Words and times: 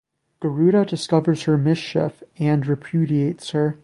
Garuda 0.39 0.83
discovers 0.83 1.43
her 1.43 1.59
mischief 1.59 2.23
and 2.39 2.65
repudiates 2.65 3.51
her. 3.51 3.77